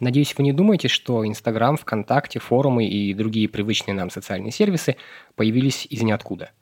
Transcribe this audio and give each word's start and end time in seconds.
Надеюсь, 0.00 0.34
вы 0.36 0.44
не 0.44 0.52
думаете, 0.52 0.86
что 0.86 1.26
Инстаграм, 1.26 1.76
ВКонтакте, 1.76 2.38
форумы 2.38 2.86
и 2.86 3.14
другие 3.14 3.48
привычные 3.48 3.94
нам 3.94 4.10
социальные 4.10 4.52
сервисы 4.52 4.96
появились 5.34 5.86
из 5.90 6.02
ниоткуда. 6.02 6.52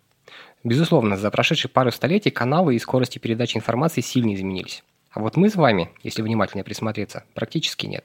Безусловно, 0.65 1.17
за 1.17 1.31
прошедшие 1.31 1.71
пару 1.71 1.93
столетий 1.93 2.31
каналы 2.31 2.75
и 2.75 2.79
скорости 2.79 3.19
передачи 3.19 3.57
информации 3.57 4.01
сильно 4.01 4.35
изменились. 4.35 4.83
А 5.11 5.21
вот 5.21 5.37
мы 5.37 5.51
с 5.51 5.55
вами, 5.55 5.91
если 6.03 6.23
внимательно 6.23 6.65
присмотреться, 6.65 7.25
практически 7.35 7.87
нет. 7.87 8.05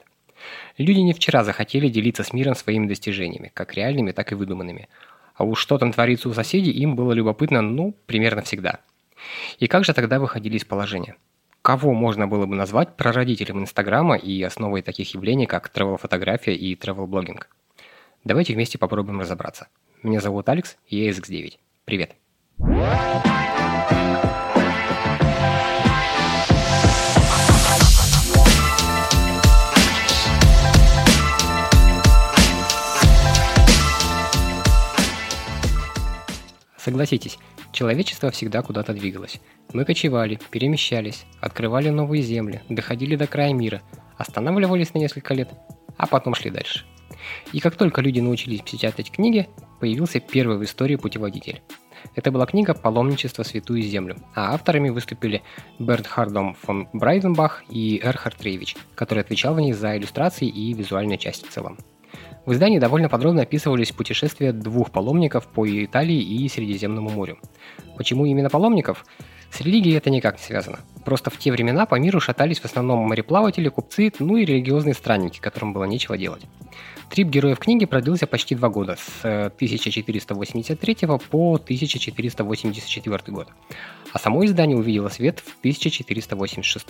Люди 0.76 0.98
не 0.98 1.14
вчера 1.14 1.44
захотели 1.44 1.88
делиться 1.88 2.24
с 2.24 2.32
миром 2.32 2.54
своими 2.54 2.86
достижениями, 2.86 3.50
как 3.54 3.74
реальными, 3.74 4.12
так 4.12 4.32
и 4.32 4.34
выдуманными. 4.34 4.88
А 5.34 5.44
уж 5.44 5.60
что 5.60 5.78
там 5.78 5.92
творится 5.92 6.28
у 6.28 6.34
соседей, 6.34 6.72
им 6.72 6.94
было 6.94 7.12
любопытно, 7.12 7.62
ну, 7.62 7.94
примерно 8.06 8.42
всегда. 8.42 8.80
И 9.58 9.66
как 9.66 9.84
же 9.84 9.94
тогда 9.94 10.18
выходили 10.18 10.56
из 10.56 10.64
положения? 10.64 11.16
Кого 11.62 11.92
можно 11.92 12.26
было 12.26 12.44
бы 12.44 12.56
назвать 12.56 12.96
прародителем 12.96 13.60
Инстаграма 13.60 14.16
и 14.16 14.42
основой 14.42 14.82
таких 14.82 15.14
явлений, 15.14 15.46
как 15.46 15.70
travel-фотография 15.72 16.56
и 16.56 16.74
travel-блогинг? 16.74 17.46
Давайте 18.24 18.54
вместе 18.54 18.78
попробуем 18.78 19.20
разобраться. 19.20 19.68
Меня 20.02 20.20
зовут 20.20 20.48
Алекс, 20.48 20.76
и 20.88 21.04
я 21.04 21.10
SX9. 21.10 21.58
Привет! 21.84 22.16
Согласитесь, 36.76 37.38
человечество 37.72 38.30
всегда 38.30 38.62
куда-то 38.62 38.92
двигалось. 38.92 39.40
Мы 39.72 39.84
кочевали, 39.84 40.38
перемещались, 40.50 41.24
открывали 41.40 41.88
новые 41.88 42.22
земли, 42.22 42.60
доходили 42.68 43.16
до 43.16 43.26
края 43.26 43.52
мира, 43.52 43.82
останавливались 44.16 44.94
на 44.94 44.98
несколько 44.98 45.34
лет, 45.34 45.50
а 45.96 46.06
потом 46.06 46.34
шли 46.34 46.50
дальше. 46.50 46.84
И 47.52 47.60
как 47.60 47.76
только 47.76 48.00
люди 48.00 48.20
научились 48.20 48.62
печатать 48.62 49.10
книги, 49.10 49.48
появился 49.80 50.20
первый 50.20 50.58
в 50.58 50.64
истории 50.64 50.96
путеводитель. 50.96 51.62
Это 52.14 52.30
была 52.30 52.46
книга 52.46 52.74
«Паломничество 52.74 53.42
Святую 53.44 53.82
Землю», 53.82 54.16
а 54.34 54.54
авторами 54.54 54.90
выступили 54.90 55.42
Бернхардом 55.78 56.54
фон 56.54 56.88
Брайденбах 56.92 57.62
и 57.68 58.00
Эрхард 58.02 58.42
Рейвич, 58.42 58.76
который 58.94 59.20
отвечал 59.20 59.54
в 59.54 59.60
ней 59.60 59.72
за 59.72 59.96
иллюстрации 59.96 60.48
и 60.48 60.72
визуальную 60.74 61.18
часть 61.18 61.46
в 61.46 61.50
целом. 61.50 61.78
В 62.44 62.52
издании 62.52 62.80
довольно 62.80 63.08
подробно 63.08 63.42
описывались 63.42 63.92
путешествия 63.92 64.52
двух 64.52 64.90
паломников 64.90 65.46
по 65.46 65.64
Италии 65.66 66.20
и 66.20 66.48
Средиземному 66.48 67.08
морю. 67.10 67.38
Почему 67.96 68.26
именно 68.26 68.50
паломников? 68.50 69.04
С 69.50 69.60
религией 69.60 69.96
это 69.96 70.10
никак 70.10 70.38
не 70.38 70.42
связано. 70.42 70.80
Просто 71.04 71.30
в 71.30 71.38
те 71.38 71.52
времена 71.52 71.86
по 71.86 71.96
миру 71.96 72.20
шатались 72.20 72.58
в 72.58 72.64
основном 72.64 73.00
мореплаватели, 73.06 73.68
купцы, 73.68 74.12
ну 74.18 74.36
и 74.36 74.44
религиозные 74.44 74.94
странники, 74.94 75.38
которым 75.38 75.72
было 75.72 75.84
нечего 75.84 76.18
делать. 76.18 76.42
Трип 77.10 77.28
героев 77.28 77.58
книги 77.58 77.84
продлился 77.84 78.26
почти 78.26 78.54
два 78.54 78.70
года, 78.70 78.96
с 78.96 79.24
1483 79.24 80.96
э, 81.02 81.18
по 81.30 81.54
1484 81.54 83.18
год, 83.26 83.48
а 84.12 84.18
само 84.18 84.44
издание 84.46 84.78
увидело 84.78 85.10
свет 85.10 85.40
в 85.40 85.58
1486. 85.58 86.86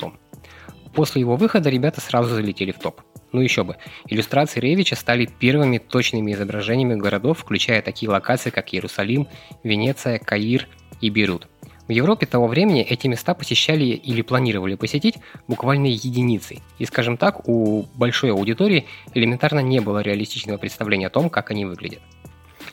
После 0.95 1.21
его 1.21 1.37
выхода 1.37 1.71
ребята 1.71 2.01
сразу 2.01 2.35
залетели 2.35 2.73
в 2.73 2.79
топ. 2.79 3.01
Ну 3.33 3.41
еще 3.41 3.65
бы, 3.65 3.77
иллюстрации 4.09 4.61
Ревича 4.61 4.95
стали 4.95 5.27
первыми 5.27 5.79
точными 5.79 6.33
изображениями 6.33 6.97
городов, 6.97 7.39
включая 7.39 7.81
такие 7.81 8.11
локации, 8.11 8.51
как 8.51 8.75
Иерусалим, 8.75 9.27
Венеция, 9.65 10.19
Каир 10.19 10.69
и 11.01 11.09
Бейрут. 11.09 11.49
В 11.89 11.93
Европе 11.93 12.27
того 12.27 12.47
времени 12.47 12.83
эти 12.83 13.07
места 13.09 13.35
посещали 13.35 13.85
или 13.85 14.23
планировали 14.23 14.77
посетить 14.77 15.17
буквально 15.49 15.87
единицы. 15.87 16.59
И, 16.79 16.85
скажем 16.85 17.17
так, 17.17 17.49
у 17.49 17.87
большой 17.95 18.31
аудитории 18.31 18.87
элементарно 19.15 19.61
не 19.61 19.81
было 19.81 19.99
реалистичного 20.01 20.59
представления 20.59 21.09
о 21.09 21.11
том, 21.11 21.29
как 21.29 21.51
они 21.51 21.65
выглядят. 21.65 22.01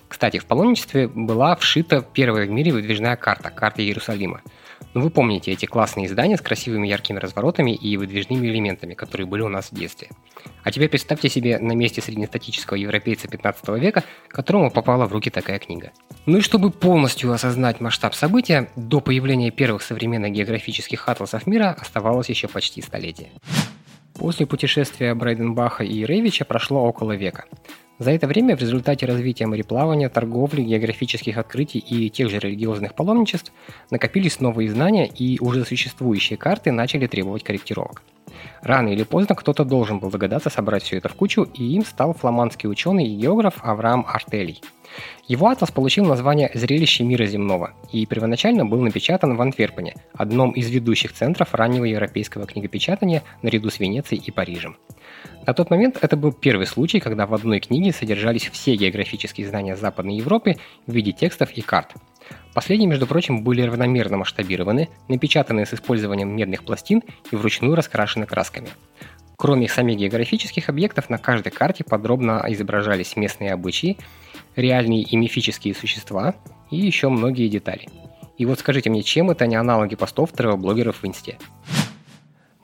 Кстати, 0.08 0.38
в 0.38 0.46
паломничестве 0.46 1.08
была 1.08 1.56
вшита 1.56 2.02
первая 2.02 2.46
в 2.46 2.50
мире 2.50 2.72
выдвижная 2.72 3.16
карта, 3.16 3.50
карта 3.50 3.82
Иерусалима. 3.82 4.42
Ну, 4.94 5.02
вы 5.02 5.10
помните 5.10 5.52
эти 5.52 5.66
классные 5.66 6.08
издания 6.08 6.38
с 6.38 6.42
красивыми 6.42 6.88
яркими 6.88 7.20
разворотами 7.20 7.76
и 7.76 7.96
выдвижными 7.98 8.48
элементами, 8.48 8.94
которые 8.94 9.28
были 9.28 9.42
у 9.42 9.50
нас 9.50 9.72
в 9.72 9.76
детстве. 9.76 10.10
А 10.64 10.72
теперь 10.72 10.90
представьте 10.90 11.30
себе 11.30 11.60
на 11.60 11.74
месте 11.74 12.02
среднестатического 12.02 12.78
европейца 12.78 13.28
15 13.28 13.70
века, 13.80 14.04
которому 14.28 14.72
попала 14.72 15.06
в 15.06 15.14
руки 15.14 15.30
такая 15.30 15.60
книга. 15.60 15.92
Ну 16.26 16.38
и 16.38 16.42
чтобы 16.42 16.72
полностью 16.72 17.32
осознать 17.32 17.82
масштаб 17.82 18.16
события, 18.16 18.70
до 18.76 19.00
появления 19.00 19.52
первых 19.52 19.84
современных 19.84 20.32
географических 20.32 21.08
атласов 21.08 21.46
мира 21.48 21.76
оставалось 21.80 22.30
еще 22.30 22.48
почти 22.48 22.82
столетие. 22.82 23.30
После 24.20 24.46
путешествия 24.46 25.16
Брайденбаха 25.16 25.86
и 25.86 26.06
Рейвича 26.06 26.44
прошло 26.44 26.84
около 26.84 27.16
века. 27.16 27.46
За 28.00 28.12
это 28.12 28.28
время 28.28 28.58
в 28.58 28.60
результате 28.60 29.06
развития 29.06 29.46
мореплавания, 29.46 30.10
торговли, 30.10 30.62
географических 30.62 31.38
открытий 31.38 31.80
и 31.80 32.10
тех 32.10 32.30
же 32.30 32.40
религиозных 32.40 32.96
паломничеств 32.96 33.54
накопились 33.92 34.42
новые 34.42 34.70
знания 34.70 35.08
и 35.08 35.40
уже 35.40 35.64
существующие 35.64 36.36
карты 36.36 36.74
начали 36.74 37.08
требовать 37.08 37.44
корректировок. 37.44 38.04
Рано 38.62 38.90
или 38.90 39.04
поздно 39.04 39.36
кто-то 39.36 39.64
должен 39.64 40.00
был 40.00 40.12
догадаться 40.12 40.50
собрать 40.50 40.84
все 40.84 40.98
это 40.98 41.08
в 41.08 41.16
кучу, 41.16 41.44
и 41.54 41.64
им 41.64 41.86
стал 41.86 42.14
фламандский 42.14 42.68
ученый 42.68 43.08
и 43.08 43.16
географ 43.16 43.56
Авраам 43.62 44.06
Артелий. 44.08 44.62
Его 45.30 45.48
атлас 45.48 45.70
получил 45.70 46.06
название 46.06 46.50
«Зрелище 46.56 47.04
мира 47.04 47.28
земного» 47.28 47.74
и 47.92 48.04
первоначально 48.08 48.66
был 48.66 48.82
напечатан 48.82 49.38
в 49.38 49.42
Антверпене, 49.44 49.94
одном 50.12 50.50
из 50.54 50.72
ведущих 50.72 51.14
центров 51.14 51.54
раннего 51.54 51.86
европейского 51.86 52.48
книгопечатания 52.48 53.22
наряду 53.44 53.70
с 53.70 53.80
Венецией 53.80 54.24
и 54.26 54.32
Парижем. 54.32 54.78
На 55.46 55.54
тот 55.54 55.70
момент 55.70 56.00
это 56.02 56.18
был 56.18 56.32
первый 56.32 56.66
случай, 56.66 57.00
когда 57.00 57.28
в 57.28 57.36
одной 57.36 57.60
книге 57.60 57.94
содержались 57.94 58.50
все 58.52 58.76
географические 58.76 59.48
знания 59.48 59.76
Западной 59.76 60.16
Европы 60.16 60.56
в 60.88 60.92
виде 60.92 61.12
текстов 61.12 61.52
и 61.52 61.62
карт. 61.62 61.94
Последние, 62.56 62.90
между 62.90 63.06
прочим, 63.06 63.44
были 63.44 63.62
равномерно 63.62 64.18
масштабированы, 64.18 64.90
напечатаны 65.08 65.68
с 65.68 65.76
использованием 65.76 66.36
медных 66.36 66.64
пластин 66.64 67.04
и 67.30 67.36
вручную 67.36 67.76
раскрашены 67.76 68.26
красками. 68.26 68.70
Кроме 69.40 69.70
самих 69.70 69.98
географических 70.00 70.68
объектов, 70.68 71.10
на 71.10 71.18
каждой 71.18 71.54
карте 71.54 71.86
подробно 71.86 72.44
изображались 72.50 73.16
местные 73.16 73.54
обычаи, 73.54 73.98
реальные 74.58 75.04
и 75.04 75.16
мифические 75.16 75.74
существа 75.74 76.36
и 76.70 76.76
еще 76.76 77.08
многие 77.08 77.48
детали. 77.48 77.88
И 78.38 78.46
вот 78.46 78.60
скажите 78.60 78.90
мне, 78.90 79.02
чем 79.02 79.32
это 79.32 79.48
не 79.48 79.56
аналоги 79.56 79.96
постов 79.96 80.34
тревел-блогеров 80.34 81.02
в 81.02 81.06
Инсте? 81.08 81.38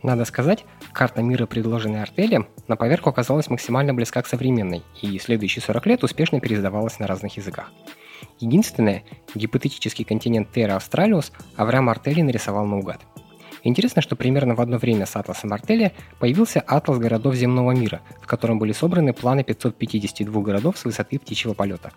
Надо 0.04 0.26
сказать, 0.26 0.66
карта 0.92 1.22
мира, 1.24 1.46
предложенная 1.46 2.02
Артелем, 2.02 2.50
на 2.68 2.76
поверку 2.76 3.10
оказалась 3.10 3.50
максимально 3.50 3.94
близка 3.94 4.22
к 4.22 4.28
современной, 4.28 4.84
и 5.02 5.18
следующие 5.18 5.64
40 5.64 5.86
лет 5.86 6.04
успешно 6.04 6.42
переиздавалась 6.42 7.00
на 7.00 7.08
разных 7.08 7.38
языках. 7.38 7.72
Единственное, 8.42 9.06
гипотетический 9.34 10.04
континент 10.04 10.52
Терра 10.52 10.76
Австралиус 10.76 11.32
Авраам 11.56 11.88
Артели 11.88 12.22
нарисовал 12.22 12.66
наугад. 12.66 13.00
Интересно, 13.66 14.04
что 14.04 14.16
примерно 14.16 14.54
в 14.54 14.62
одно 14.62 14.78
время 14.78 15.08
с 15.08 15.16
атласом 15.16 15.52
Артелия 15.52 15.92
появился 16.20 16.60
атлас 16.60 17.00
городов 17.00 17.34
земного 17.34 17.72
мира, 17.72 18.02
в 18.22 18.28
котором 18.28 18.60
были 18.60 18.72
собраны 18.72 19.12
планы 19.12 19.44
552 19.44 20.42
городов 20.44 20.78
с 20.78 20.86
высоты 20.86 21.18
птичьего 21.18 21.54
полета. 21.54 21.92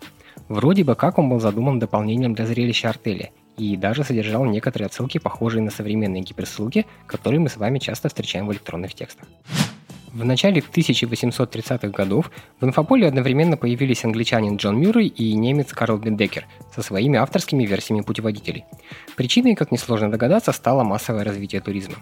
Вроде 0.48 0.82
бы 0.82 0.94
как 0.94 1.18
он 1.18 1.28
был 1.28 1.40
задуман 1.40 1.78
дополнением 1.78 2.32
для 2.32 2.46
зрелища 2.46 2.88
Артелия, 2.88 3.32
и 3.58 3.76
даже 3.76 4.02
содержал 4.02 4.46
некоторые 4.46 4.86
отсылки, 4.86 5.18
похожие 5.18 5.62
на 5.62 5.70
современные 5.70 6.22
гиперссылки, 6.22 6.86
которые 7.06 7.38
мы 7.38 7.50
с 7.50 7.58
вами 7.58 7.78
часто 7.78 8.08
встречаем 8.08 8.46
в 8.46 8.52
электронных 8.52 8.94
текстах. 8.94 9.28
В 10.18 10.24
начале 10.24 10.60
1830-х 10.60 11.90
годов 11.90 12.32
в 12.60 12.64
инфополе 12.64 13.06
одновременно 13.06 13.56
появились 13.56 14.04
англичанин 14.04 14.56
Джон 14.56 14.76
Мюррей 14.76 15.06
и 15.06 15.32
немец 15.34 15.72
Карл 15.72 15.96
Бендекер 15.96 16.48
со 16.74 16.82
своими 16.82 17.16
авторскими 17.16 17.64
версиями 17.64 18.00
путеводителей. 18.00 18.64
Причиной, 19.14 19.54
как 19.54 19.70
несложно 19.70 20.10
догадаться, 20.10 20.50
стало 20.50 20.82
массовое 20.82 21.22
развитие 21.22 21.60
туризма. 21.60 21.98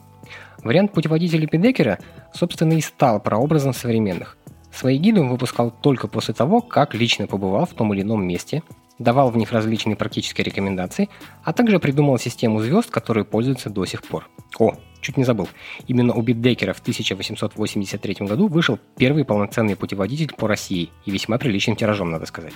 Вариант 0.64 0.94
путеводителя 0.94 1.46
Бендекера, 1.46 1.98
собственно, 2.32 2.72
и 2.72 2.80
стал 2.80 3.20
прообразом 3.20 3.74
современных. 3.74 4.38
Свои 4.72 4.96
гиды 4.96 5.20
он 5.20 5.28
выпускал 5.28 5.70
только 5.70 6.08
после 6.08 6.32
того, 6.32 6.62
как 6.62 6.94
лично 6.94 7.26
побывал 7.26 7.66
в 7.66 7.74
том 7.74 7.92
или 7.92 8.00
ином 8.00 8.26
месте, 8.26 8.62
давал 8.98 9.30
в 9.30 9.36
них 9.36 9.52
различные 9.52 9.94
практические 9.94 10.46
рекомендации, 10.46 11.10
а 11.44 11.52
также 11.52 11.78
придумал 11.78 12.18
систему 12.18 12.60
звезд, 12.60 12.88
которой 12.88 13.26
пользуются 13.26 13.68
до 13.68 13.84
сих 13.84 14.02
пор. 14.02 14.26
О, 14.58 14.72
чуть 15.06 15.16
не 15.16 15.24
забыл. 15.24 15.48
Именно 15.86 16.14
у 16.14 16.22
Битдекера 16.22 16.72
в 16.72 16.80
1883 16.80 18.26
году 18.26 18.48
вышел 18.48 18.78
первый 18.96 19.24
полноценный 19.24 19.76
путеводитель 19.76 20.32
по 20.36 20.48
России 20.48 20.90
и 21.04 21.10
весьма 21.10 21.38
приличным 21.38 21.76
тиражом, 21.76 22.10
надо 22.10 22.26
сказать. 22.26 22.54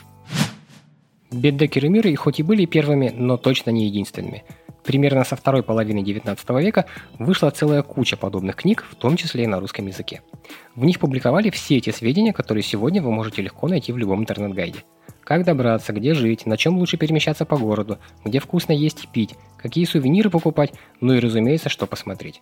Беддекер 1.31 1.87
и 1.87 1.88
Миррей 1.88 2.17
хоть 2.17 2.41
и 2.41 2.43
были 2.43 2.64
первыми, 2.64 3.12
но 3.17 3.37
точно 3.37 3.70
не 3.70 3.87
единственными. 3.87 4.43
Примерно 4.82 5.23
со 5.25 5.37
второй 5.37 5.62
половины 5.62 6.02
19 6.02 6.50
века 6.61 6.87
вышла 7.20 7.50
целая 7.50 7.82
куча 7.82 8.17
подобных 8.17 8.56
книг, 8.56 8.85
в 8.91 8.97
том 8.97 9.17
числе 9.17 9.44
и 9.44 9.47
на 9.47 9.61
русском 9.61 9.87
языке. 9.87 10.23
В 10.75 10.85
них 10.85 10.99
публиковали 10.99 11.50
все 11.50 11.76
эти 11.76 11.91
сведения, 11.91 12.32
которые 12.32 12.64
сегодня 12.64 13.00
вы 13.00 13.12
можете 13.12 13.43
легко 13.43 13.69
найти 13.69 13.93
в 13.93 13.99
любом 13.99 14.23
интернет-гайде. 14.23 14.82
Как 15.25 15.44
добраться, 15.44 15.93
где 15.93 16.14
жить, 16.14 16.46
на 16.46 16.56
чем 16.56 16.78
лучше 16.78 16.96
перемещаться 16.96 17.44
по 17.44 17.56
городу, 17.56 17.99
где 18.25 18.40
вкусно 18.40 18.72
есть 18.72 19.05
и 19.05 19.06
пить, 19.06 19.34
какие 19.56 19.84
сувениры 19.84 20.31
покупать, 20.31 20.72
ну 21.00 21.14
и 21.14 21.20
разумеется, 21.20 21.69
что 21.69 21.87
посмотреть. 21.87 22.40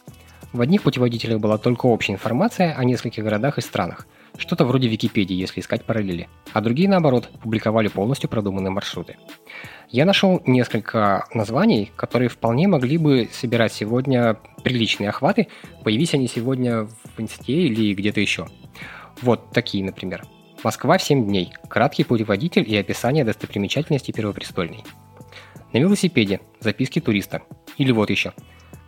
В 0.53 0.61
одних 0.63 0.83
путеводителях 0.83 1.41
была 1.41 1.59
только 1.59 1.87
общая 1.87 2.15
информация 2.15 2.75
о 2.75 2.85
нескольких 2.85 3.23
городах 3.23 3.59
и 3.59 3.61
странах, 3.61 4.07
что-то 4.39 4.65
вроде 4.65 4.89
Википедии, 4.89 5.35
если 5.35 5.61
искать 5.61 5.85
параллели, 5.85 6.29
а 6.53 6.61
другие, 6.61 6.89
наоборот, 6.89 7.29
публиковали 7.43 7.89
полностью 7.89 8.31
продуманные 8.31 8.71
маршруты. 8.71 9.17
Я 9.91 10.05
нашел 10.07 10.43
несколько 10.47 11.27
названий, 11.35 11.91
которые 11.97 12.29
вполне 12.29 12.69
могли 12.69 12.99
бы 12.99 13.29
собирать 13.33 13.73
сегодня 13.73 14.39
приличные 14.63 15.11
охваты, 15.11 15.49
появись 15.83 16.15
они 16.15 16.29
сегодня 16.29 16.85
в 16.85 17.19
инсте 17.19 17.53
или 17.53 17.95
где-то 17.95 18.21
еще. 18.21 18.47
Вот 19.21 19.51
такие, 19.51 19.85
например. 19.85 20.25
Москва 20.65 20.99
в 20.99 21.03
7 21.03 21.25
дней. 21.25 21.53
Краткий 21.69 22.03
путеводитель 22.03 22.65
и 22.69 22.77
описание 22.77 23.25
достопримечательностей 23.25 24.13
Первопрестольной. 24.13 24.83
На 25.73 25.79
велосипеде. 25.79 26.41
Записки 26.59 27.01
туриста. 27.01 27.43
Или 27.77 27.93
вот 27.93 28.11
еще. 28.11 28.33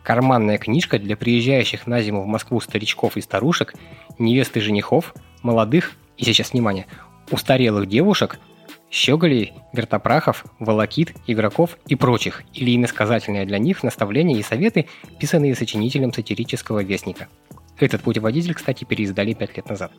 Карманная 0.03 0.57
книжка 0.57 0.99
для 0.99 1.15
приезжающих 1.15 1.87
на 1.87 2.01
зиму 2.01 2.23
в 2.23 2.27
Москву 2.27 2.59
старичков 2.59 3.15
и 3.15 3.21
старушек, 3.21 3.73
невесты 4.19 4.59
женихов, 4.59 5.15
молодых, 5.43 5.93
и 6.17 6.25
сейчас 6.25 6.51
внимание, 6.51 6.87
устарелых 7.29 7.87
девушек, 7.87 8.39
щеголей, 8.89 9.53
вертопрахов, 9.71 10.43
волокит, 10.59 11.13
игроков 11.25 11.77
и 11.87 11.95
прочих, 11.95 12.43
или 12.53 12.75
иносказательные 12.75 13.45
для 13.45 13.59
них 13.59 13.83
наставления 13.83 14.37
и 14.37 14.43
советы, 14.43 14.87
писанные 15.19 15.55
сочинителем 15.55 16.11
сатирического 16.11 16.83
вестника– 16.83 17.29
этот 17.79 18.01
путеводитель, 18.01 18.53
кстати, 18.53 18.83
переиздали 18.83 19.33
пять 19.33 19.57
лет 19.57 19.69
назад. 19.69 19.91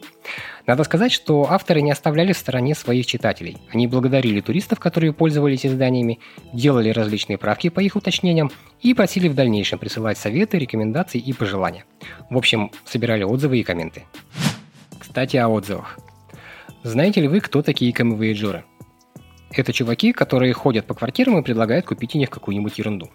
Надо 0.67 0.85
сказать, 0.85 1.11
что 1.11 1.51
авторы 1.51 1.83
не 1.83 1.91
оставляли 1.91 2.33
в 2.33 2.39
стороне 2.39 2.75
своих 2.75 3.07
читателей. 3.07 3.59
Они 3.73 3.87
благодарили 3.87 4.41
туристов, 4.41 4.79
которые 4.79 5.13
пользовались 5.13 5.67
изданиями, 5.67 6.21
делали 6.53 6.91
различные 6.91 7.39
правки 7.39 7.71
по 7.71 7.81
их 7.81 7.97
уточнениям 7.97 8.51
и 8.81 8.95
просили 8.95 9.29
в 9.29 9.35
дальнейшем 9.35 9.79
присылать 9.79 10.19
советы, 10.19 10.59
рекомендации 10.59 11.19
и 11.19 11.33
пожелания. 11.33 11.85
В 12.31 12.37
общем, 12.37 12.71
собирали 12.85 13.25
отзывы 13.25 13.59
и 13.59 13.65
комменты. 13.65 14.05
Кстати, 14.99 15.37
о 15.37 15.49
отзывах. 15.49 15.99
Знаете 16.85 17.21
ли 17.21 17.29
вы, 17.29 17.41
кто 17.41 17.63
такие 17.63 17.93
камевояджеры? 17.93 18.65
Это 19.51 19.73
чуваки, 19.73 20.13
которые 20.13 20.53
ходят 20.53 20.87
по 20.87 20.95
квартирам 20.95 21.39
и 21.39 21.43
предлагают 21.43 21.87
купить 21.87 22.15
у 22.15 22.19
них 22.19 22.31
какую-нибудь 22.31 22.79
ерунду. 22.79 23.11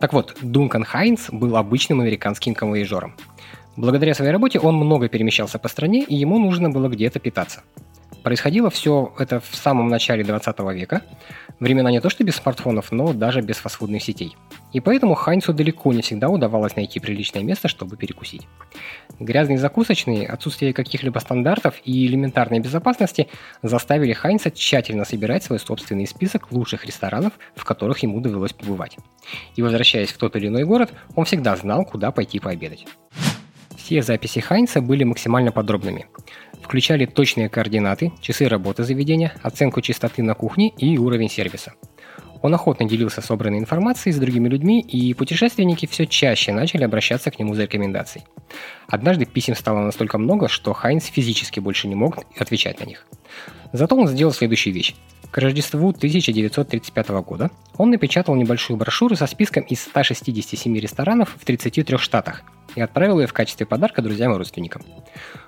Так 0.00 0.12
вот, 0.12 0.36
Дункан 0.42 0.84
Хайнс 0.84 1.30
был 1.30 1.56
обычным 1.56 2.00
американским 2.00 2.54
камевояжером. 2.54 3.16
Благодаря 3.78 4.12
своей 4.12 4.32
работе 4.32 4.58
он 4.58 4.74
много 4.74 5.08
перемещался 5.08 5.60
по 5.60 5.68
стране, 5.68 6.02
и 6.02 6.16
ему 6.16 6.40
нужно 6.40 6.68
было 6.68 6.88
где-то 6.88 7.20
питаться. 7.20 7.62
Происходило 8.24 8.70
все 8.70 9.14
это 9.20 9.38
в 9.38 9.54
самом 9.54 9.86
начале 9.86 10.24
20 10.24 10.58
века. 10.74 11.02
Времена 11.60 11.92
не 11.92 12.00
то 12.00 12.10
что 12.10 12.24
без 12.24 12.34
смартфонов, 12.34 12.90
но 12.90 13.12
даже 13.12 13.40
без 13.40 13.54
фастфудных 13.58 14.02
сетей. 14.02 14.34
И 14.72 14.80
поэтому 14.80 15.14
Хайнцу 15.14 15.52
далеко 15.52 15.92
не 15.92 16.02
всегда 16.02 16.28
удавалось 16.28 16.74
найти 16.74 16.98
приличное 16.98 17.44
место, 17.44 17.68
чтобы 17.68 17.96
перекусить. 17.96 18.48
Грязные 19.20 19.58
закусочные, 19.58 20.26
отсутствие 20.26 20.72
каких-либо 20.72 21.20
стандартов 21.20 21.76
и 21.84 22.04
элементарной 22.04 22.58
безопасности 22.58 23.28
заставили 23.62 24.12
Хайнца 24.12 24.50
тщательно 24.50 25.04
собирать 25.04 25.44
свой 25.44 25.60
собственный 25.60 26.08
список 26.08 26.50
лучших 26.50 26.84
ресторанов, 26.84 27.34
в 27.54 27.64
которых 27.64 28.00
ему 28.00 28.20
довелось 28.20 28.54
побывать. 28.54 28.96
И 29.54 29.62
возвращаясь 29.62 30.10
в 30.10 30.18
тот 30.18 30.34
или 30.34 30.48
иной 30.48 30.64
город, 30.64 30.92
он 31.14 31.26
всегда 31.26 31.54
знал, 31.54 31.84
куда 31.84 32.10
пойти 32.10 32.40
пообедать. 32.40 32.84
Все 33.88 34.02
записи 34.02 34.40
Хайнца 34.40 34.82
были 34.82 35.02
максимально 35.04 35.50
подробными. 35.50 36.08
Включали 36.62 37.06
точные 37.06 37.48
координаты, 37.48 38.12
часы 38.20 38.46
работы 38.46 38.84
заведения, 38.84 39.32
оценку 39.42 39.80
чистоты 39.80 40.22
на 40.22 40.34
кухне 40.34 40.68
и 40.76 40.98
уровень 40.98 41.30
сервиса. 41.30 41.72
Он 42.42 42.52
охотно 42.52 42.86
делился 42.86 43.22
собранной 43.22 43.58
информацией 43.58 44.12
с 44.12 44.18
другими 44.18 44.46
людьми, 44.46 44.82
и 44.82 45.14
путешественники 45.14 45.86
все 45.86 46.04
чаще 46.06 46.52
начали 46.52 46.84
обращаться 46.84 47.30
к 47.30 47.38
нему 47.38 47.54
за 47.54 47.62
рекомендацией. 47.62 48.26
Однажды 48.88 49.24
писем 49.24 49.54
стало 49.54 49.78
настолько 49.78 50.18
много, 50.18 50.48
что 50.48 50.74
Хайнц 50.74 51.06
физически 51.06 51.58
больше 51.58 51.88
не 51.88 51.94
мог 51.94 52.18
отвечать 52.38 52.80
на 52.80 52.84
них. 52.84 53.06
Зато 53.72 53.96
он 53.96 54.06
сделал 54.06 54.34
следующую 54.34 54.74
вещь. 54.74 54.96
К 55.30 55.38
Рождеству 55.38 55.88
1935 55.88 57.08
года 57.22 57.50
он 57.78 57.88
напечатал 57.88 58.34
небольшую 58.34 58.76
брошюру 58.76 59.16
со 59.16 59.26
списком 59.26 59.62
из 59.62 59.80
167 59.80 60.76
ресторанов 60.76 61.34
в 61.40 61.46
33 61.46 61.96
штатах– 61.96 62.42
и 62.74 62.80
отправил 62.80 63.20
ее 63.20 63.26
в 63.26 63.32
качестве 63.32 63.66
подарка 63.66 64.02
друзьям 64.02 64.32
и 64.32 64.36
родственникам. 64.36 64.82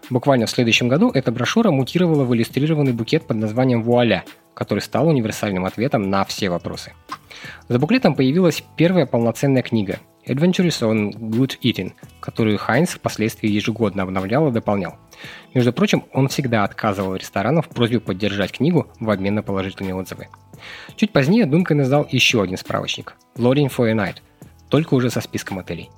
Буквально 0.08 0.46
в 0.46 0.50
следующем 0.50 0.88
году 0.88 1.10
эта 1.10 1.30
брошюра 1.32 1.70
мутировала 1.70 2.24
в 2.24 2.34
иллюстрированный 2.34 2.92
букет 2.92 3.26
под 3.26 3.36
названием 3.36 3.82
«Вуаля», 3.82 4.24
который 4.54 4.80
стал 4.80 5.08
универсальным 5.08 5.64
ответом 5.64 6.10
на 6.10 6.24
все 6.24 6.50
вопросы. 6.50 6.92
За 7.68 7.78
буклетом 7.78 8.14
появилась 8.14 8.62
первая 8.76 9.06
полноценная 9.06 9.62
книга 9.62 10.00
Adventures 10.26 10.80
on 10.82 11.12
Good 11.12 11.58
Eating, 11.62 11.92
которую 12.20 12.58
Хайнс 12.58 12.90
впоследствии 12.90 13.48
ежегодно 13.48 14.02
обновлял 14.02 14.48
и 14.48 14.52
дополнял. 14.52 14.96
Между 15.54 15.72
прочим, 15.72 16.04
он 16.12 16.28
всегда 16.28 16.64
отказывал 16.64 17.16
ресторанам 17.16 17.62
в 17.62 17.68
просьбе 17.68 18.00
поддержать 18.00 18.52
книгу 18.52 18.88
в 19.00 19.10
обмен 19.10 19.34
на 19.34 19.42
положительные 19.42 19.94
отзывы. 19.94 20.28
Чуть 20.96 21.12
позднее 21.12 21.46
Дункан 21.46 21.82
издал 21.82 22.06
еще 22.10 22.42
один 22.42 22.58
справочник– 22.58 23.14
Lodging 23.36 23.72
for 23.74 23.88
a 23.88 23.94
Night, 23.94 24.16
только 24.68 24.94
уже 24.94 25.10
со 25.10 25.20
списком 25.20 25.58
отелей. 25.58 25.90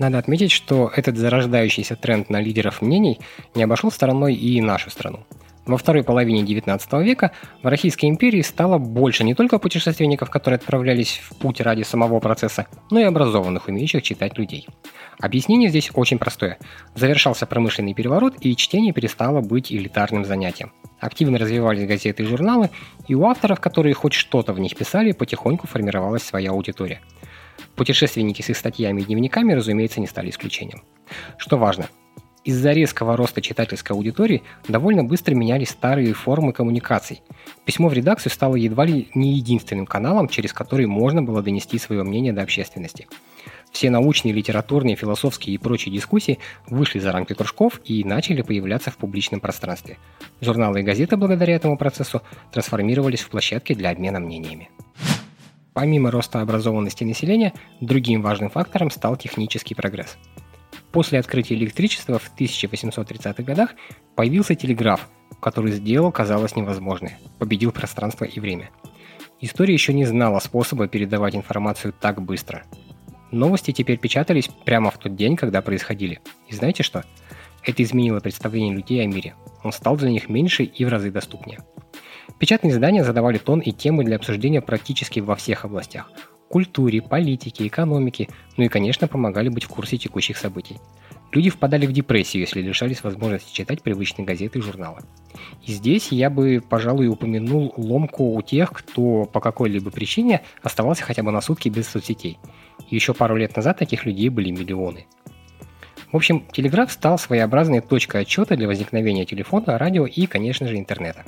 Надо 0.00 0.16
отметить, 0.16 0.50
что 0.50 0.90
этот 0.96 1.18
зарождающийся 1.18 1.94
тренд 1.94 2.30
на 2.30 2.40
лидеров 2.40 2.80
мнений 2.80 3.18
не 3.54 3.62
обошел 3.62 3.90
стороной 3.90 4.34
и 4.34 4.58
нашу 4.62 4.88
страну. 4.88 5.26
Во 5.66 5.76
второй 5.76 6.02
половине 6.02 6.42
XIX 6.42 7.04
века 7.04 7.32
в 7.62 7.66
Российской 7.66 8.06
империи 8.06 8.40
стало 8.40 8.78
больше 8.78 9.24
не 9.24 9.34
только 9.34 9.58
путешественников, 9.58 10.30
которые 10.30 10.56
отправлялись 10.56 11.20
в 11.22 11.36
путь 11.36 11.60
ради 11.60 11.82
самого 11.82 12.18
процесса, 12.18 12.66
но 12.90 12.98
и 12.98 13.02
образованных, 13.02 13.68
умеющих 13.68 14.02
читать 14.02 14.38
людей. 14.38 14.66
Объяснение 15.20 15.68
здесь 15.68 15.90
очень 15.92 16.18
простое. 16.18 16.56
Завершался 16.94 17.44
промышленный 17.44 17.92
переворот, 17.92 18.36
и 18.40 18.56
чтение 18.56 18.94
перестало 18.94 19.42
быть 19.42 19.70
элитарным 19.70 20.24
занятием. 20.24 20.72
Активно 20.98 21.36
развивались 21.36 21.86
газеты 21.86 22.22
и 22.22 22.26
журналы, 22.26 22.70
и 23.06 23.14
у 23.14 23.26
авторов, 23.26 23.60
которые 23.60 23.92
хоть 23.92 24.14
что-то 24.14 24.54
в 24.54 24.60
них 24.60 24.74
писали, 24.74 25.12
потихоньку 25.12 25.66
формировалась 25.66 26.22
своя 26.22 26.52
аудитория– 26.52 27.02
Путешественники 27.80 28.42
с 28.42 28.50
их 28.50 28.58
статьями 28.58 29.00
и 29.00 29.04
дневниками, 29.06 29.54
разумеется, 29.54 30.00
не 30.00 30.06
стали 30.06 30.28
исключением. 30.28 30.82
Что 31.38 31.56
важно, 31.56 31.88
из-за 32.44 32.72
резкого 32.72 33.16
роста 33.16 33.40
читательской 33.40 33.96
аудитории 33.96 34.42
довольно 34.68 35.02
быстро 35.02 35.34
менялись 35.34 35.70
старые 35.70 36.12
формы 36.12 36.52
коммуникаций. 36.52 37.22
Письмо 37.64 37.88
в 37.88 37.94
редакцию 37.94 38.32
стало 38.32 38.56
едва 38.56 38.84
ли 38.84 39.08
не 39.14 39.32
единственным 39.32 39.86
каналом, 39.86 40.28
через 40.28 40.52
который 40.52 40.84
можно 40.84 41.22
было 41.22 41.42
донести 41.42 41.78
свое 41.78 42.02
мнение 42.02 42.34
до 42.34 42.42
общественности. 42.42 43.08
Все 43.72 43.88
научные, 43.88 44.34
литературные, 44.34 44.94
философские 44.94 45.54
и 45.54 45.58
прочие 45.58 45.94
дискуссии 45.94 46.38
вышли 46.66 46.98
за 46.98 47.12
рамки 47.12 47.32
кружков 47.32 47.80
и 47.86 48.04
начали 48.04 48.42
появляться 48.42 48.90
в 48.90 48.98
публичном 48.98 49.40
пространстве. 49.40 49.96
Журналы 50.42 50.80
и 50.80 50.82
газеты 50.82 51.16
благодаря 51.16 51.54
этому 51.54 51.78
процессу 51.78 52.20
трансформировались 52.52 53.22
в 53.22 53.30
площадки 53.30 53.72
для 53.72 53.88
обмена 53.88 54.20
мнениями. 54.20 54.68
Помимо 55.72 56.10
роста 56.10 56.40
образованности 56.40 57.04
населения, 57.04 57.52
другим 57.80 58.22
важным 58.22 58.50
фактором 58.50 58.90
стал 58.90 59.16
технический 59.16 59.74
прогресс. 59.74 60.18
После 60.92 61.20
открытия 61.20 61.54
электричества 61.54 62.18
в 62.18 62.32
1830-х 62.36 63.42
годах 63.42 63.70
появился 64.16 64.56
телеграф, 64.56 65.08
который 65.40 65.72
сделал, 65.72 66.10
казалось, 66.10 66.56
невозможное, 66.56 67.18
победил 67.38 67.70
пространство 67.70 68.24
и 68.24 68.40
время. 68.40 68.70
История 69.40 69.72
еще 69.72 69.94
не 69.94 70.04
знала 70.04 70.40
способа 70.40 70.88
передавать 70.88 71.36
информацию 71.36 71.94
так 71.98 72.20
быстро. 72.20 72.64
Новости 73.30 73.70
теперь 73.70 73.98
печатались 73.98 74.50
прямо 74.64 74.90
в 74.90 74.98
тот 74.98 75.14
день, 75.14 75.36
когда 75.36 75.62
происходили. 75.62 76.20
И 76.48 76.54
знаете 76.54 76.82
что? 76.82 77.04
Это 77.62 77.82
изменило 77.82 78.20
представление 78.20 78.74
людей 78.74 79.02
о 79.02 79.06
мире. 79.06 79.34
Он 79.62 79.72
стал 79.72 79.96
для 79.96 80.10
них 80.10 80.28
меньше 80.28 80.64
и 80.64 80.84
в 80.84 80.88
разы 80.88 81.10
доступнее. 81.10 81.60
Печатные 82.38 82.72
издания 82.72 83.04
задавали 83.04 83.38
тон 83.38 83.60
и 83.60 83.72
темы 83.72 84.04
для 84.04 84.16
обсуждения 84.16 84.60
практически 84.60 85.20
во 85.20 85.36
всех 85.36 85.64
областях– 85.64 86.10
культуре, 86.50 87.00
политике, 87.00 87.66
экономике, 87.66 88.28
ну 88.56 88.64
и, 88.64 88.68
конечно, 88.68 89.06
помогали 89.06 89.48
быть 89.48 89.64
в 89.64 89.68
курсе 89.68 89.96
текущих 89.96 90.36
событий. 90.36 90.78
Люди 91.32 91.48
впадали 91.48 91.86
в 91.86 91.92
депрессию, 91.92 92.40
если 92.40 92.60
лишались 92.60 93.04
возможности 93.04 93.54
читать 93.54 93.82
привычные 93.82 94.26
газеты 94.26 94.58
и 94.58 94.62
журналы. 94.62 95.02
И 95.64 95.72
здесь 95.72 96.10
я 96.10 96.28
бы, 96.28 96.60
пожалуй, 96.68 97.06
упомянул 97.06 97.72
ломку 97.76 98.34
у 98.34 98.42
тех, 98.42 98.72
кто 98.72 99.26
по 99.26 99.40
какой-либо 99.40 99.92
причине 99.92 100.42
оставался 100.60 101.04
хотя 101.04 101.22
бы 101.22 101.30
на 101.30 101.40
сутки 101.40 101.68
без 101.68 101.88
соцсетей. 101.88 102.38
И 102.90 102.96
еще 102.96 103.14
пару 103.14 103.36
лет 103.36 103.54
назад 103.54 103.78
таких 103.78 104.04
людей 104.04 104.28
были 104.28 104.50
миллионы. 104.50 105.06
В 106.10 106.16
общем, 106.16 106.44
телеграф 106.52 106.90
стал 106.90 107.16
своеобразной 107.16 107.80
точкой 107.80 108.22
отчета 108.22 108.56
для 108.56 108.66
возникновения 108.66 109.24
телефона, 109.24 109.78
радио 109.78 110.06
и, 110.06 110.26
конечно 110.26 110.66
же, 110.66 110.76
интернета. 110.76 111.24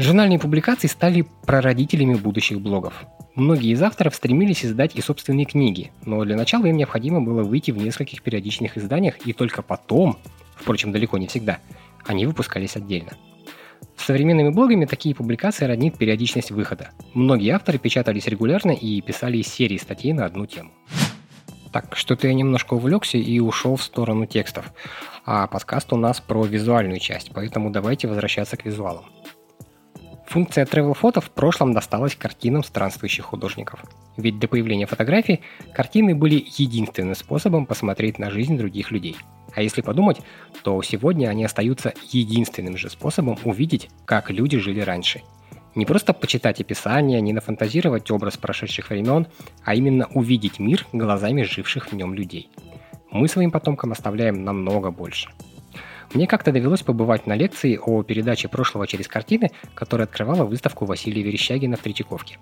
Журнальные 0.00 0.38
публикации 0.38 0.86
стали 0.86 1.26
прародителями 1.44 2.14
будущих 2.14 2.58
блогов. 2.58 3.04
Многие 3.34 3.72
из 3.72 3.82
авторов 3.82 4.14
стремились 4.14 4.64
издать 4.64 4.96
и 4.96 5.02
собственные 5.02 5.44
книги, 5.44 5.92
но 6.06 6.24
для 6.24 6.38
начала 6.38 6.64
им 6.64 6.78
необходимо 6.78 7.20
было 7.20 7.42
выйти 7.42 7.70
в 7.70 7.76
нескольких 7.76 8.22
периодичных 8.22 8.78
изданиях, 8.78 9.18
и 9.26 9.34
только 9.34 9.60
потом, 9.60 10.16
впрочем, 10.56 10.90
далеко 10.90 11.18
не 11.18 11.26
всегда, 11.26 11.58
они 12.06 12.24
выпускались 12.24 12.76
отдельно. 12.76 13.10
С 13.94 14.06
современными 14.06 14.48
блогами 14.48 14.86
такие 14.86 15.14
публикации 15.14 15.66
роднит 15.66 15.98
периодичность 15.98 16.50
выхода. 16.50 16.92
Многие 17.12 17.50
авторы 17.50 17.76
печатались 17.76 18.26
регулярно 18.26 18.70
и 18.70 19.02
писали 19.02 19.36
из 19.36 19.48
серии 19.48 19.76
статей 19.76 20.14
на 20.14 20.24
одну 20.24 20.46
тему. 20.46 20.70
Так, 21.72 21.94
что-то 21.94 22.26
я 22.26 22.32
немножко 22.32 22.72
увлекся 22.72 23.18
и 23.18 23.38
ушел 23.38 23.76
в 23.76 23.82
сторону 23.82 24.24
текстов. 24.24 24.72
А 25.26 25.46
подкаст 25.46 25.92
у 25.92 25.96
нас 25.96 26.22
про 26.22 26.46
визуальную 26.46 27.00
часть, 27.00 27.32
поэтому 27.34 27.70
давайте 27.70 28.08
возвращаться 28.08 28.56
к 28.56 28.64
визуалам. 28.64 29.04
Функция 30.30 30.64
travel 30.64 30.94
фото 30.94 31.20
в 31.20 31.28
прошлом 31.30 31.72
досталась 31.72 32.14
картинам 32.14 32.62
странствующих 32.62 33.24
художников. 33.24 33.84
Ведь 34.16 34.38
до 34.38 34.46
появления 34.46 34.86
фотографий 34.86 35.40
картины 35.74 36.14
были 36.14 36.46
единственным 36.56 37.16
способом 37.16 37.66
посмотреть 37.66 38.20
на 38.20 38.30
жизнь 38.30 38.56
других 38.56 38.92
людей. 38.92 39.16
А 39.56 39.60
если 39.60 39.82
подумать, 39.82 40.20
то 40.62 40.80
сегодня 40.82 41.28
они 41.28 41.44
остаются 41.44 41.92
единственным 42.12 42.76
же 42.76 42.88
способом 42.90 43.38
увидеть, 43.42 43.90
как 44.04 44.30
люди 44.30 44.56
жили 44.58 44.80
раньше– 44.80 45.22
не 45.76 45.86
просто 45.86 46.12
почитать 46.12 46.60
описание, 46.60 47.20
не 47.20 47.32
нафантазировать 47.32 48.10
образ 48.10 48.36
прошедших 48.36 48.90
времен, 48.90 49.28
а 49.64 49.74
именно 49.76 50.08
увидеть 50.14 50.58
мир 50.58 50.84
глазами 50.92 51.42
живших 51.42 51.92
в 51.92 51.94
нем 51.94 52.12
людей. 52.12 52.48
Мы 53.12 53.28
своим 53.28 53.52
потомкам 53.52 53.92
оставляем 53.92 54.44
намного 54.44 54.90
больше. 54.90 55.30
Мне 56.12 56.26
как-то 56.26 56.50
довелось 56.50 56.82
побывать 56.82 57.26
на 57.26 57.34
лекции 57.34 57.78
о 57.80 58.02
передаче 58.02 58.48
прошлого 58.48 58.86
через 58.86 59.06
картины, 59.06 59.50
которая 59.74 60.06
открывала 60.06 60.44
выставку 60.44 60.84
Василия 60.84 61.22
Верещагина 61.22 61.76
в 61.76 61.80
Третьяковке. 61.80 62.38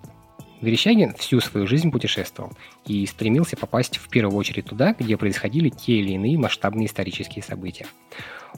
Верещагин 0.61 1.15
всю 1.15 1.41
свою 1.41 1.67
жизнь 1.67 1.91
путешествовал 1.91 2.53
и 2.85 3.07
стремился 3.07 3.57
попасть 3.57 3.99
в 3.99 4.09
первую 4.09 4.37
очередь 4.37 4.67
туда, 4.67 4.95
где 4.99 5.17
происходили 5.17 5.69
те 5.69 5.95
или 6.01 6.13
иные 6.13 6.39
масштабные 6.39 6.87
исторические 6.87 7.45
события. 7.45 7.87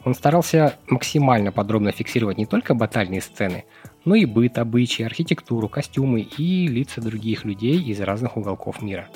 Он 0.04 0.14
старался 0.14 0.78
максимально 0.86 1.52
подробно 1.52 1.92
фиксировать 1.92 2.38
не 2.38 2.46
только 2.46 2.74
батальные 2.74 3.20
сцены, 3.20 3.64
но 4.04 4.14
и 4.14 4.24
быт, 4.24 4.56
обычаи, 4.58 5.04
архитектуру, 5.04 5.68
костюмы 5.68 6.20
и 6.20 6.68
лица 6.68 7.02
других 7.02 7.44
людей 7.44 7.82
из 7.82 8.00
разных 8.00 8.36
уголков 8.36 8.80
мира. 8.80 9.08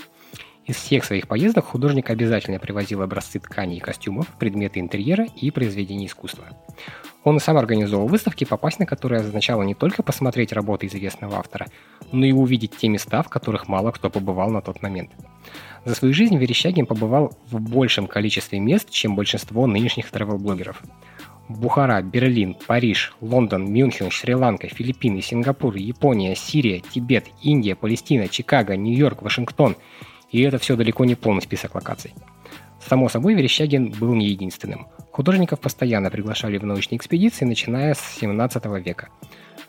Из 0.66 0.76
всех 0.76 1.04
своих 1.04 1.28
поездок 1.28 1.66
художник 1.66 2.08
обязательно 2.08 2.58
привозил 2.58 3.02
образцы 3.02 3.38
тканей 3.38 3.76
и 3.76 3.80
костюмов, 3.80 4.28
предметы 4.38 4.80
интерьера 4.80 5.26
и 5.36 5.50
произведения 5.50 6.06
искусства. 6.06 6.44
Он 7.22 7.36
и 7.36 7.40
сам 7.40 7.58
организовал 7.58 8.06
выставки, 8.06 8.44
попасть 8.44 8.78
на 8.78 8.86
которые 8.86 9.20
означало 9.20 9.62
не 9.62 9.74
только 9.74 10.02
посмотреть 10.02 10.52
работы 10.52 10.86
известного 10.86 11.38
автора, 11.38 11.66
но 12.12 12.24
и 12.24 12.32
увидеть 12.32 12.76
те 12.76 12.88
места, 12.88 13.22
в 13.22 13.28
которых 13.28 13.68
мало 13.68 13.90
кто 13.90 14.08
побывал 14.08 14.50
на 14.50 14.62
тот 14.62 14.82
момент. 14.82 15.10
За 15.84 15.94
свою 15.94 16.14
жизнь 16.14 16.36
Верещагин 16.38 16.86
побывал 16.86 17.36
в 17.50 17.60
большем 17.60 18.06
количестве 18.06 18.58
мест, 18.58 18.88
чем 18.88 19.16
большинство 19.16 19.66
нынешних 19.66 20.10
travel-блогеров. 20.10 20.82
Бухара, 21.48 22.00
Берлин, 22.00 22.56
Париж, 22.66 23.14
Лондон, 23.20 23.70
Мюнхен, 23.70 24.10
Шри-Ланка, 24.10 24.68
Филиппины, 24.68 25.20
Сингапур, 25.20 25.76
Япония, 25.76 26.34
Сирия, 26.34 26.80
Тибет, 26.80 27.26
Индия, 27.42 27.74
Палестина, 27.74 28.28
Чикаго, 28.28 28.76
Нью-Йорк, 28.76 29.20
Вашингтон. 29.20 29.76
И 30.34 30.40
это 30.40 30.58
все 30.58 30.74
далеко 30.74 31.04
не 31.04 31.14
полный 31.14 31.42
список 31.42 31.76
локаций. 31.76 32.12
Само 32.84 33.08
собой, 33.08 33.34
Верещагин 33.34 33.92
был 33.92 34.14
не 34.14 34.26
единственным. 34.26 34.88
Художников 35.12 35.60
постоянно 35.60 36.10
приглашали 36.10 36.58
в 36.58 36.66
научные 36.66 36.98
экспедиции, 36.98 37.44
начиная 37.44 37.94
с 37.94 38.00
17 38.18 38.64
века. 38.84 39.10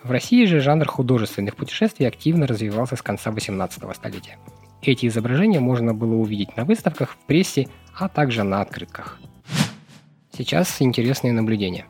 В 0.01 0.09
России 0.09 0.43
же 0.45 0.61
жанр 0.61 0.87
художественных 0.87 1.55
путешествий 1.55 2.07
активно 2.07 2.47
развивался 2.47 2.95
с 2.95 3.03
конца 3.03 3.29
18 3.29 3.83
столетия. 3.95 4.39
Эти 4.81 5.05
изображения 5.05 5.59
можно 5.59 5.93
было 5.93 6.15
увидеть 6.15 6.57
на 6.57 6.65
выставках, 6.65 7.11
в 7.11 7.17
прессе, 7.27 7.67
а 7.95 8.09
также 8.09 8.41
на 8.41 8.61
открытках. 8.61 9.19
Сейчас 10.35 10.81
интересное 10.81 11.31
наблюдение. 11.31 11.85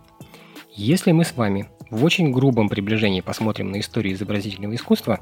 Если 0.73 1.13
мы 1.13 1.23
с 1.23 1.37
вами 1.37 1.69
в 1.89 2.03
очень 2.03 2.33
грубом 2.33 2.67
приближении 2.67 3.21
посмотрим 3.21 3.71
на 3.71 3.79
историю 3.79 4.15
изобразительного 4.15 4.75
искусства, 4.75 5.21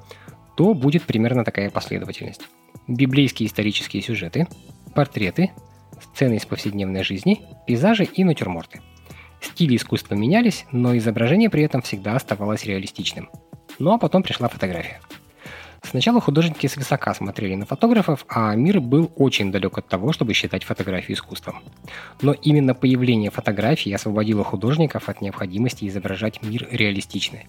то 0.57 0.73
будет 0.73 1.03
примерно 1.03 1.45
такая 1.45 1.69
последовательность. 1.69 2.41
Библейские 2.87 3.47
исторические 3.47 4.01
сюжеты, 4.01 4.47
портреты, 4.93 5.51
сцены 6.01 6.35
из 6.35 6.45
повседневной 6.45 7.03
жизни, 7.03 7.41
пейзажи 7.65 8.03
и 8.03 8.23
натюрморты. 8.23 8.81
Стили 9.41 9.75
искусства 9.75 10.15
менялись, 10.15 10.65
но 10.71 10.97
изображение 10.97 11.49
при 11.49 11.63
этом 11.63 11.81
всегда 11.81 12.15
оставалось 12.15 12.65
реалистичным. 12.65 13.29
Ну 13.79 13.91
а 13.91 13.97
потом 13.97 14.23
пришла 14.23 14.47
фотография– 14.47 14.99
Сначала 15.83 16.21
художники 16.21 16.65
свысока 16.67 17.13
смотрели 17.13 17.55
на 17.55 17.65
фотографов, 17.65 18.25
а 18.29 18.55
мир 18.55 18.79
был 18.79 19.11
очень 19.17 19.51
далек 19.51 19.77
от 19.77 19.87
того, 19.87 20.13
чтобы 20.13 20.33
считать 20.33 20.63
фотографию 20.63 21.17
искусством. 21.17 21.61
Но 22.21 22.31
именно 22.31 22.73
появление 22.73 23.29
фотографий 23.29 23.93
освободило 23.93 24.43
художников 24.43 25.09
от 25.09 25.21
необходимости 25.21 25.85
изображать 25.85 26.41
мир 26.41 26.67
реалистично. 26.71 27.39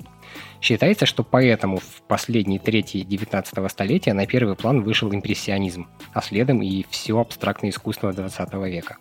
Считается, 0.60 1.06
что 1.06 1.22
поэтому 1.22 1.78
в 1.78 2.02
последней 2.08 2.58
трети 2.58 3.02
19 3.02 3.70
столетия 3.70 4.12
на 4.12 4.26
первый 4.26 4.56
план 4.56 4.82
вышел 4.82 5.14
импрессионизм, 5.14 5.86
а 6.12 6.20
следом 6.20 6.60
и 6.60 6.84
все 6.90 7.18
абстрактное 7.18 7.70
искусство 7.70 8.12
20 8.12 8.52
века. 8.54 8.96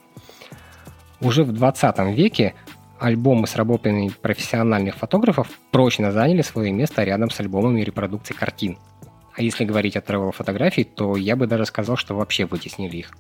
Уже 1.22 1.44
в 1.44 1.52
20 1.52 2.16
веке 2.16 2.54
альбомы 3.00 3.48
с 3.48 3.56
работами 3.56 4.10
профессиональных 4.22 4.96
фотографов 4.96 5.50
прочно 5.72 6.12
заняли 6.12 6.44
свое 6.44 6.72
место 6.72 7.04
рядом 7.04 7.32
с 7.32 7.40
альбомами 7.40 7.82
репродукций 7.82 8.36
картин– 8.36 8.78
а 9.36 9.42
если 9.42 9.66
говорить 9.66 9.96
о 9.96 10.00
travel 10.00 10.32
фотографий, 10.32 10.84
то 10.84 11.16
я 11.16 11.36
бы 11.36 11.48
даже 11.48 11.66
сказал, 11.66 11.98
что 11.98 12.16
вообще 12.16 12.46
вытеснили 12.46 12.98
их. 12.98 13.12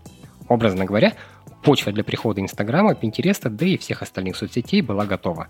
Образно 0.47 0.85
говоря, 0.85 1.13
почва 1.63 1.91
для 1.91 2.03
прихода 2.03 2.41
Инстаграма, 2.41 2.95
Пинтереста, 2.95 3.49
да 3.49 3.65
и 3.65 3.77
всех 3.77 4.01
остальных 4.01 4.35
соцсетей 4.35 4.81
была 4.81 5.05
готова. 5.05 5.47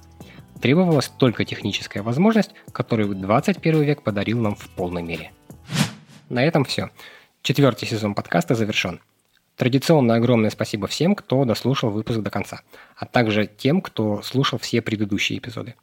Требовалась 0.62 1.10
только 1.10 1.44
техническая 1.44 2.04
возможность, 2.04 2.52
которую 2.72 3.16
21 3.16 3.82
век 3.82 4.02
подарил 4.02 4.40
нам 4.40 4.56
в 4.56 4.70
полной 4.70 5.04
мере. 5.04 5.32
На 6.30 6.44
этом 6.44 6.64
все. 6.64 6.90
Четвертый 7.42 7.86
сезон 7.86 8.16
подкаста 8.16 8.56
завершен. 8.56 9.02
Традиционно 9.58 10.16
огромное 10.16 10.50
спасибо 10.50 10.88
всем, 10.88 11.14
кто 11.16 11.46
дослушал 11.46 11.92
выпуск 11.92 12.22
до 12.22 12.32
конца, 12.32 12.62
а 12.96 13.06
также 13.06 13.46
тем, 13.46 13.82
кто 13.82 14.22
слушал 14.22 14.58
все 14.58 14.82
предыдущие 14.82 15.38
эпизоды. 15.38 15.76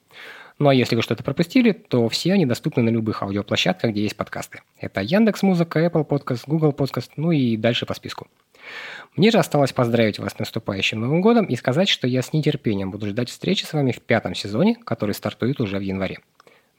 Ну 0.60 0.68
а 0.68 0.74
если 0.74 0.94
вы 0.94 1.00
что-то 1.00 1.24
пропустили, 1.24 1.72
то 1.72 2.06
все 2.10 2.34
они 2.34 2.44
доступны 2.44 2.82
на 2.82 2.90
любых 2.90 3.22
аудиоплощадках, 3.22 3.92
где 3.92 4.02
есть 4.02 4.14
подкасты. 4.14 4.60
Это 4.78 5.00
Яндекс 5.00 5.42
Музыка, 5.42 5.82
Apple 5.86 6.06
Podcast, 6.06 6.42
Google 6.46 6.72
Podcast, 6.72 7.12
ну 7.16 7.32
и 7.32 7.56
дальше 7.56 7.86
по 7.86 7.94
списку. 7.94 8.28
Мне 9.16 9.30
же 9.30 9.38
осталось 9.38 9.72
поздравить 9.72 10.18
вас 10.18 10.34
с 10.34 10.38
наступающим 10.38 11.00
Новым 11.00 11.22
годом 11.22 11.46
и 11.46 11.56
сказать, 11.56 11.88
что 11.88 12.06
я 12.06 12.20
с 12.20 12.34
нетерпением 12.34 12.90
буду 12.90 13.06
ждать 13.06 13.30
встречи 13.30 13.64
с 13.64 13.72
вами 13.72 13.90
в 13.90 14.02
пятом 14.02 14.34
сезоне, 14.34 14.76
который 14.76 15.14
стартует 15.14 15.62
уже 15.62 15.78
в 15.78 15.80
январе. 15.80 16.18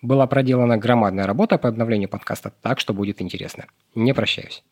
Была 0.04 0.28
проделана 0.28 0.78
громадная 0.78 1.26
работа 1.26 1.58
по 1.58 1.68
обновлению 1.68 2.08
подкаста, 2.08 2.54
так 2.62 2.80
что 2.80 2.94
будет 2.94 3.20
интересно. 3.20 3.66
Не 3.96 4.14
прощаюсь. 4.14 4.64